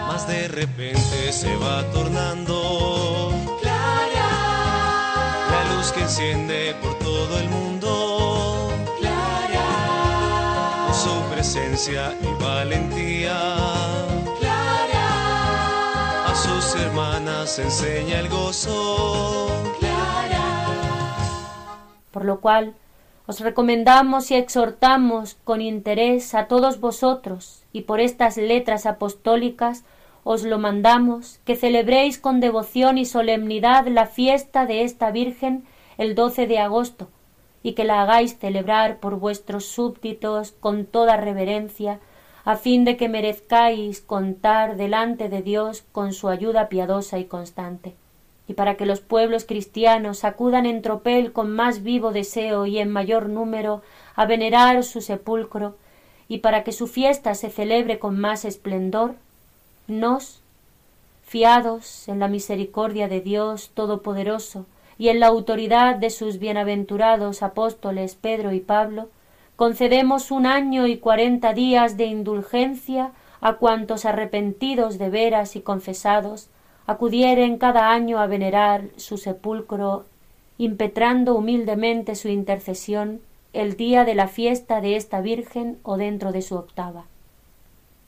Más 0.08 0.28
de 0.28 0.48
repente 0.48 1.32
se 1.32 1.56
va 1.58 1.84
tornando 1.92 3.32
clara. 3.62 4.28
la 5.52 5.76
luz 5.76 5.92
que 5.92 6.02
enciende 6.02 6.76
por 6.82 6.98
todo 7.00 7.40
el 7.40 7.50
mundo. 7.50 8.74
Clara. 9.00 10.94
Su 10.94 11.34
presencia 11.34 12.18
y 12.22 12.44
valentía 12.44 14.08
hermanas 16.82 17.60
enseña 17.60 18.20
el 18.20 18.30
gozo. 18.30 19.48
Por 22.12 22.26
lo 22.26 22.40
cual 22.40 22.74
os 23.28 23.42
recomendamos 23.42 24.32
y 24.32 24.36
exhortamos 24.36 25.36
con 25.44 25.62
interés 25.62 26.34
a 26.34 26.48
todos 26.48 26.80
vosotros, 26.80 27.64
y 27.74 27.82
por 27.82 28.00
estas 28.00 28.38
letras 28.38 28.86
apostólicas 28.86 29.84
os 30.24 30.44
lo 30.44 30.60
mandamos, 30.60 31.40
que 31.46 31.56
celebréis 31.56 32.18
con 32.18 32.40
devoción 32.40 32.98
y 32.98 33.06
solemnidad 33.06 33.88
la 33.88 34.08
fiesta 34.08 34.66
de 34.66 34.84
esta 34.84 35.12
Virgen 35.12 35.66
el 35.98 36.16
12 36.16 36.48
de 36.48 36.60
agosto, 36.60 37.10
y 37.64 37.74
que 37.74 37.84
la 37.84 38.02
hagáis 38.02 38.38
celebrar 38.38 39.00
por 39.00 39.20
vuestros 39.20 39.66
súbditos 39.66 40.54
con 40.54 40.86
toda 40.86 41.18
reverencia, 41.18 42.00
a 42.48 42.56
fin 42.56 42.86
de 42.86 42.96
que 42.96 43.10
merezcáis 43.10 44.00
contar 44.00 44.78
delante 44.78 45.28
de 45.28 45.42
Dios 45.42 45.84
con 45.92 46.14
su 46.14 46.30
ayuda 46.30 46.70
piadosa 46.70 47.20
y 47.20 47.26
constante, 47.26 47.94
y 48.48 48.54
para 48.54 48.76
que 48.76 48.86
los 48.86 49.02
pueblos 49.02 49.44
cristianos 49.44 50.24
acudan 50.24 50.66
en 50.66 50.82
tropel 50.82 51.34
con 51.34 51.52
más 51.52 51.84
vivo 51.84 52.14
deseo 52.14 52.66
y 52.66 52.80
en 52.80 52.90
mayor 52.90 53.28
número 53.28 53.82
a 54.16 54.26
venerar 54.26 54.86
su 54.86 55.02
sepulcro, 55.02 55.76
y 56.30 56.38
para 56.38 56.64
que 56.64 56.72
su 56.72 56.88
fiesta 56.88 57.36
se 57.36 57.50
celebre 57.50 58.00
con 58.00 58.18
más 58.18 58.46
esplendor, 58.46 59.16
nos, 59.88 60.40
fiados 61.26 62.08
en 62.08 62.20
la 62.20 62.30
misericordia 62.30 63.10
de 63.10 63.20
Dios 63.20 63.72
Todopoderoso 63.74 64.66
y 64.98 65.10
en 65.10 65.20
la 65.20 65.28
autoridad 65.28 65.98
de 65.98 66.12
sus 66.12 66.40
bienaventurados 66.40 67.44
apóstoles 67.44 68.16
Pedro 68.16 68.54
y 68.54 68.62
Pablo, 68.62 69.10
concedemos 69.58 70.32
un 70.32 70.46
año 70.46 70.88
y 70.88 70.96
cuarenta 70.98 71.52
días 71.52 71.98
de 71.98 72.06
indulgencia 72.06 73.12
a 73.42 73.54
cuantos 73.54 74.06
arrepentidos 74.06 74.98
de 74.98 75.10
veras 75.10 75.58
y 75.58 75.62
confesados 75.62 76.48
acudieren 76.86 77.58
cada 77.58 77.92
año 77.92 78.20
a 78.20 78.28
venerar 78.28 78.86
su 78.96 79.18
sepulcro, 79.18 80.06
impetrando 80.58 81.36
humildemente 81.36 82.16
su 82.16 82.30
intercesión 82.30 83.20
el 83.52 83.76
día 83.76 84.06
de 84.06 84.16
la 84.16 84.28
fiesta 84.28 84.80
de 84.80 84.96
esta 84.96 85.20
Virgen 85.22 85.80
o 85.84 85.98
dentro 85.98 86.32
de 86.32 86.44
su 86.44 86.56
octava. 86.56 87.06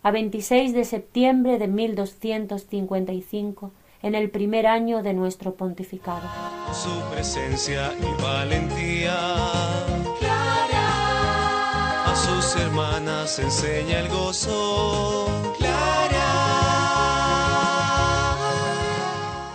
A 0.03 0.11
26 0.11 0.73
de 0.73 0.85
septiembre 0.85 1.57
de 1.57 1.67
1255, 1.67 3.71
en 4.01 4.15
el 4.15 4.29
primer 4.29 4.65
año 4.67 5.03
de 5.03 5.13
nuestro 5.13 5.55
pontificado. 5.55 6.25
Su 6.71 7.01
presencia 7.11 7.91
y 7.99 8.21
valentía. 8.21 9.17
Sus 12.49 12.61
hermanas 12.61 13.37
enseña 13.37 13.99
el 13.99 14.09
gozo. 14.09 15.27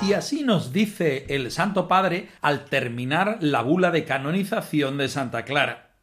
Y 0.00 0.12
así 0.12 0.44
nos 0.44 0.72
dice 0.72 1.26
el 1.28 1.50
Santo 1.50 1.88
Padre 1.88 2.28
al 2.40 2.66
terminar 2.66 3.38
la 3.40 3.62
bula 3.62 3.90
de 3.90 4.04
canonización 4.04 4.96
de 4.96 5.08
Santa 5.08 5.44
Clara. 5.44 5.96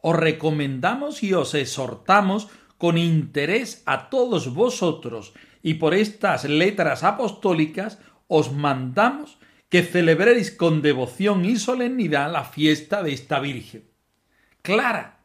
Os 0.00 0.16
recomendamos 0.16 1.22
y 1.22 1.32
os 1.32 1.54
exhortamos 1.54 2.48
con 2.76 2.98
interés 2.98 3.84
a 3.86 4.10
todos 4.10 4.52
vosotros 4.52 5.34
y 5.62 5.74
por 5.74 5.94
estas 5.94 6.44
letras 6.44 7.04
apostólicas 7.04 8.00
os 8.26 8.50
mandamos 8.50 9.38
que 9.68 9.84
celebréis 9.84 10.50
con 10.50 10.82
devoción 10.82 11.44
y 11.44 11.54
solemnidad 11.54 12.32
la 12.32 12.42
fiesta 12.42 13.04
de 13.04 13.12
esta 13.12 13.38
Virgen. 13.38 13.84
Clara 14.62 15.21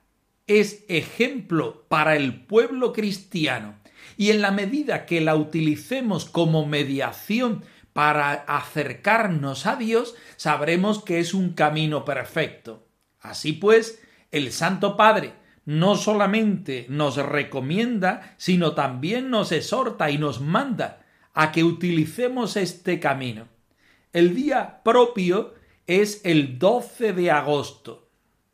es 0.48 0.86
ejemplo 0.88 1.86
para 1.88 2.16
el 2.16 2.46
pueblo 2.46 2.94
cristiano 2.94 3.76
y 4.18 4.32
en 4.32 4.42
la 4.42 4.52
medida 4.52 5.06
que 5.06 5.22
la 5.22 5.36
utilicemos 5.36 6.26
como 6.26 6.66
mediación 6.66 7.64
para 7.94 8.34
acercarnos 8.34 9.66
a 9.66 9.76
Dios, 9.76 10.16
sabremos 10.36 11.04
que 11.04 11.20
es 11.20 11.34
un 11.34 11.54
camino 11.54 12.06
perfecto. 12.06 12.88
Así 13.20 13.54
pues, 13.54 14.02
el 14.32 14.52
Santo 14.52 14.98
Padre 14.98 15.34
no 15.66 15.96
solamente 15.96 16.86
nos 16.90 17.18
recomienda, 17.18 18.36
sino 18.38 18.74
también 18.74 19.30
nos 19.30 19.52
exhorta 19.52 20.10
y 20.10 20.18
nos 20.18 20.40
manda 20.40 21.06
a 21.34 21.52
que 21.52 21.64
utilicemos 21.64 22.56
este 22.56 23.00
camino. 23.00 23.48
El 24.14 24.34
día 24.34 24.82
propio 24.84 25.56
es 25.86 26.22
el 26.24 26.58
12 26.58 27.14
de 27.14 27.32
agosto. 27.32 28.07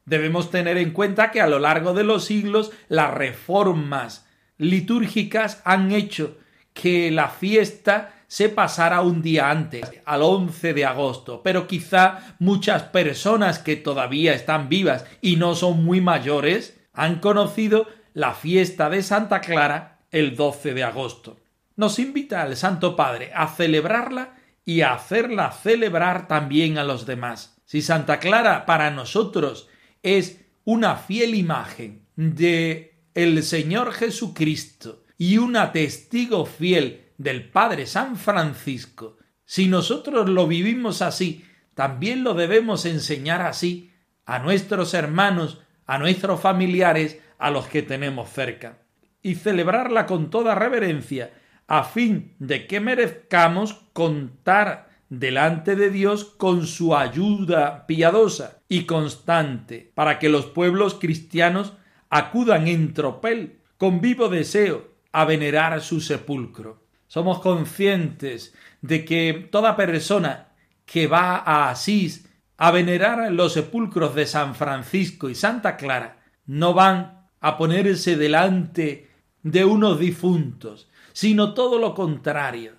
Debemos 0.06 0.52
tener 0.52 0.78
en 0.78 0.92
cuenta 0.92 1.32
que 1.32 1.42
a 1.42 1.48
lo 1.48 1.60
largo 1.60 1.94
de 1.94 2.04
los 2.04 2.26
siglos 2.26 2.72
las 2.89 3.13
reformas 3.13 4.28
litúrgicas 4.58 5.62
han 5.66 5.92
hecho 5.92 6.38
que 6.74 7.12
la 7.12 7.30
fiesta 7.30 8.13
se 8.28 8.50
pasara 8.50 9.02
un 9.02 9.22
día 9.22 9.52
antes, 9.52 9.92
al 10.06 10.24
11 10.24 10.74
de 10.74 10.86
agosto, 10.86 11.42
pero 11.44 11.68
quizá 11.68 12.36
muchas 12.39 12.84
personas 12.84 13.60
que 13.60 13.76
todavía 13.76 14.34
están 14.34 14.70
vivas 14.70 15.06
y 15.22 15.36
no 15.36 15.54
son 15.54 15.86
muy 15.86 16.02
mayores 16.02 16.80
han 16.94 17.20
conocido 17.20 17.88
la 18.13 18.34
fiesta 18.34 18.89
de 18.89 19.04
Santa 19.04 19.42
Clara 19.42 20.00
el 20.12 20.36
12 20.36 20.74
de 20.74 20.84
agosto. 20.84 21.38
Nos 21.76 22.00
invita 22.00 22.46
el 22.46 22.56
Santo 22.56 22.96
Padre 22.96 23.32
a 23.36 23.48
celebrarla 23.48 24.36
y 24.66 24.82
a 24.82 24.94
hacerla 24.94 25.52
celebrar 25.52 26.28
también 26.28 26.78
a 26.78 26.84
los 26.84 27.06
demás. 27.06 27.58
Si 27.66 27.82
Santa 27.82 28.20
Clara 28.20 28.66
para 28.66 28.92
nosotros 28.92 29.68
es 30.04 30.46
una 30.66 30.98
fiel 30.98 31.34
imagen 31.34 32.06
de 32.16 33.00
el 33.16 33.42
Señor 33.44 33.94
Jesucristo 33.94 35.04
y 35.18 35.38
una 35.38 35.72
testigo 35.72 36.46
fiel 36.46 37.06
del 37.18 37.50
Padre 37.50 37.86
San 37.86 38.18
Francisco, 38.18 39.18
si 39.46 39.68
nosotros 39.68 40.30
lo 40.30 40.48
vivimos 40.48 41.02
así, 41.02 41.46
también 41.74 42.24
lo 42.24 42.34
debemos 42.34 42.86
enseñar 42.86 43.42
así 43.42 43.92
a 44.26 44.39
nuestros 44.39 44.94
hermanos, 44.94 45.62
a 45.86 45.98
nuestros 45.98 46.39
familiares, 46.39 47.20
a 47.38 47.52
los 47.52 47.68
que 47.68 47.82
tenemos 47.82 48.30
cerca, 48.30 48.80
y 49.22 49.36
celebrarla 49.36 50.06
con 50.06 50.30
toda 50.30 50.56
reverencia, 50.56 51.34
a 51.68 51.84
fin 51.84 52.36
de 52.39 52.68
que 52.68 52.80
merezcamos 52.80 53.74
contar 53.94 54.89
delante 55.19 55.76
de 55.76 55.89
Dios 55.89 56.26
con 56.26 56.67
su 56.67 56.95
ayuda 56.95 57.86
piadosa 57.88 58.62
y 58.67 58.86
constante, 58.86 59.91
para 59.95 60.19
que 60.19 60.30
los 60.30 60.45
pueblos 60.45 60.95
cristianos 60.95 61.73
acudan 62.10 62.67
en 62.67 62.93
tropel, 62.93 63.60
con 63.78 64.02
vivo 64.02 64.30
deseo, 64.30 64.93
a 65.12 65.26
venerar 65.26 65.82
su 65.82 66.02
sepulcro 66.02 66.84
somos 67.13 67.41
conscientes 67.41 68.56
de 68.82 69.06
que 69.06 69.47
toda 69.52 69.76
persona 69.76 70.47
que 70.84 71.06
va 71.06 71.38
a 71.38 71.69
Asís 71.69 72.28
a 72.58 72.71
venerar 72.71 73.32
los 73.32 73.54
sepulcros 73.54 74.15
de 74.15 74.26
San 74.26 74.56
Francisco 74.56 75.30
y 75.30 75.36
Santa 75.36 75.78
Clara 75.78 76.23
no 76.47 76.73
van 76.73 77.28
a 77.39 77.56
ponerse 77.56 78.17
delante 78.17 79.12
de 79.43 79.63
unos 79.63 79.99
difuntos, 79.99 80.89
sino 81.12 81.54
todo 81.54 81.78
lo 81.78 81.93
contrario. 81.93 82.71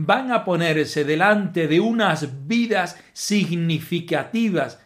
Van 0.00 0.30
a 0.30 0.44
ponerse 0.44 1.02
delante 1.02 1.66
de 1.66 1.80
unas 1.80 2.46
vidas 2.46 2.96
significativas 3.12 4.80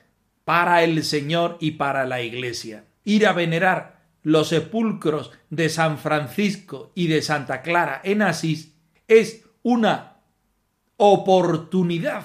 para 0.47 0.83
el 0.85 1.05
Señor 1.05 1.59
y 1.61 1.73
para 1.73 2.07
la 2.07 2.23
Iglesia. 2.23 2.87
Ir 3.05 3.27
a 3.27 3.35
venerar 3.35 4.07
los 4.23 4.49
sepulcros 4.49 5.31
de 5.51 5.69
San 5.69 5.99
Francisco 5.99 6.93
y 6.95 7.09
de 7.09 7.21
Santa 7.21 7.61
Clara 7.61 8.01
en 8.05 8.23
Asís 8.23 8.75
es 9.07 9.45
una 9.63 10.17
oportunidad 10.97 12.25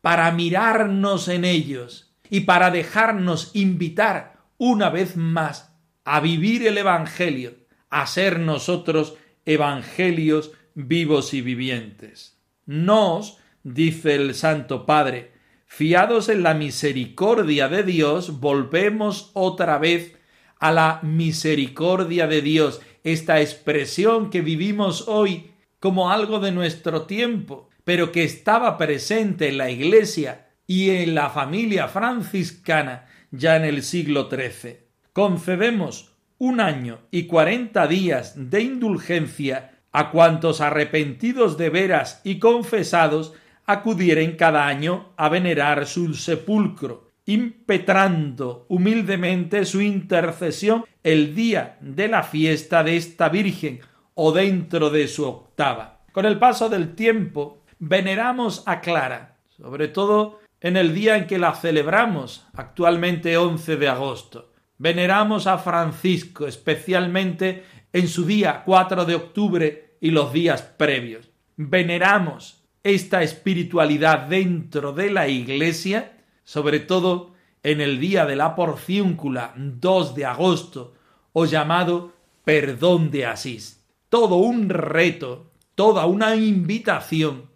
para 0.00 0.30
mirarnos 0.30 1.26
en 1.26 1.44
ellos 1.44 2.14
y 2.28 2.42
para 2.42 2.70
dejarnos 2.70 3.50
invitar 3.54 4.36
una 4.56 4.88
vez 4.88 5.16
más 5.16 5.74
a 6.04 6.20
vivir 6.20 6.64
el 6.64 6.78
Evangelio, 6.78 7.56
a 7.88 8.06
ser 8.06 8.38
nosotros 8.38 9.16
evangelios 9.44 10.52
vivos 10.74 11.34
y 11.34 11.40
vivientes. 11.40 12.38
Nos, 12.66 13.38
dice 13.62 14.14
el 14.14 14.34
Santo 14.34 14.86
Padre, 14.86 15.32
fiados 15.66 16.28
en 16.28 16.42
la 16.42 16.54
misericordia 16.54 17.68
de 17.68 17.82
Dios, 17.82 18.40
volvemos 18.40 19.30
otra 19.34 19.78
vez 19.78 20.16
a 20.58 20.72
la 20.72 21.00
misericordia 21.02 22.26
de 22.26 22.42
Dios, 22.42 22.80
esta 23.02 23.40
expresión 23.40 24.30
que 24.30 24.42
vivimos 24.42 25.08
hoy 25.08 25.50
como 25.78 26.10
algo 26.10 26.38
de 26.38 26.52
nuestro 26.52 27.02
tiempo, 27.02 27.70
pero 27.84 28.12
que 28.12 28.24
estaba 28.24 28.76
presente 28.76 29.48
en 29.48 29.58
la 29.58 29.70
Iglesia 29.70 30.48
y 30.66 30.90
en 30.90 31.14
la 31.14 31.30
familia 31.30 31.88
franciscana 31.88 33.06
ya 33.30 33.56
en 33.56 33.64
el 33.64 33.82
siglo 33.82 34.28
XIII. 34.30 34.78
Concedemos 35.12 36.14
un 36.38 36.60
año 36.60 37.00
y 37.10 37.24
cuarenta 37.24 37.86
días 37.86 38.34
de 38.36 38.62
indulgencia 38.62 39.79
a 39.92 40.10
cuantos 40.10 40.60
arrepentidos 40.60 41.56
de 41.58 41.70
veras 41.70 42.20
y 42.24 42.38
confesados 42.38 43.32
acudieren 43.66 44.36
cada 44.36 44.66
año 44.66 45.12
a 45.16 45.28
venerar 45.28 45.86
su 45.86 46.14
sepulcro, 46.14 47.10
impetrando 47.26 48.66
humildemente 48.68 49.64
su 49.64 49.80
intercesión 49.80 50.84
el 51.02 51.34
día 51.34 51.78
de 51.80 52.08
la 52.08 52.22
fiesta 52.22 52.82
de 52.82 52.96
esta 52.96 53.28
Virgen, 53.28 53.80
o 54.14 54.32
dentro 54.32 54.90
de 54.90 55.08
su 55.08 55.24
octava. 55.24 56.00
Con 56.12 56.26
el 56.26 56.38
paso 56.38 56.68
del 56.68 56.94
tiempo, 56.94 57.62
veneramos 57.78 58.62
a 58.66 58.80
Clara, 58.80 59.36
sobre 59.48 59.88
todo 59.88 60.40
en 60.60 60.76
el 60.76 60.94
día 60.94 61.16
en 61.16 61.26
que 61.26 61.38
la 61.38 61.54
celebramos, 61.54 62.46
actualmente 62.52 63.36
11 63.36 63.76
de 63.76 63.88
agosto. 63.88 64.52
Veneramos 64.76 65.46
a 65.46 65.58
Francisco, 65.58 66.46
especialmente 66.46 67.64
en 67.92 68.08
su 68.08 68.24
día 68.24 68.62
4 68.64 69.04
de 69.04 69.14
octubre 69.14 69.96
y 70.00 70.10
los 70.10 70.32
días 70.32 70.62
previos. 70.62 71.30
Veneramos 71.56 72.62
esta 72.82 73.22
espiritualidad 73.22 74.20
dentro 74.28 74.92
de 74.92 75.10
la 75.10 75.28
Iglesia, 75.28 76.18
sobre 76.44 76.80
todo 76.80 77.34
en 77.62 77.80
el 77.80 78.00
día 78.00 78.24
de 78.26 78.36
la 78.36 78.54
porciúncula 78.54 79.52
2 79.56 80.14
de 80.14 80.24
agosto, 80.24 80.94
o 81.32 81.44
llamado 81.44 82.12
perdón 82.44 83.10
de 83.10 83.26
Asís 83.26 83.80
todo 84.10 84.36
un 84.36 84.68
reto, 84.68 85.52
toda 85.76 86.04
una 86.04 86.34
invitación 86.34 87.48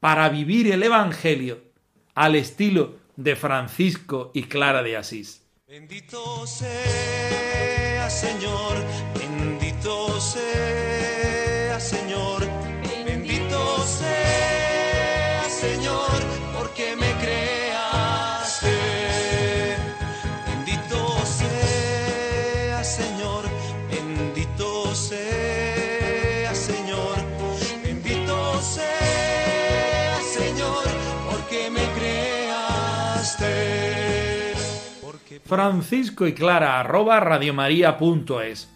para 0.00 0.28
vivir 0.30 0.72
el 0.72 0.82
Evangelio 0.82 1.60
al 2.14 2.36
estilo 2.36 2.94
de 3.16 3.36
Francisco 3.36 4.30
y 4.32 4.44
Clara 4.44 4.82
de 4.82 4.96
Asís. 4.96 5.42
Bendito 5.66 6.46
sea 6.46 8.08
Señor, 8.08 8.76
sea, 10.32 11.78
Señor, 11.78 12.42
bendito 13.06 13.78
sea, 13.84 15.48
Señor, 15.48 16.18
porque 16.56 16.96
me 16.96 17.12
creaste. 17.22 18.76
Bendito 20.48 20.98
sea, 21.24 22.82
Señor, 22.82 23.44
bendito 23.88 24.94
sea, 24.94 26.54
Señor, 26.54 27.16
bendito 27.84 28.60
sea, 28.62 30.18
Señor, 30.38 30.84
porque 31.30 31.70
me 31.70 31.84
creaste. 31.98 33.54
Francisco 35.44 36.26
y 36.26 36.34
Clara, 36.34 36.80
arroba 36.80 37.20
radiomaria.es. 37.20 38.75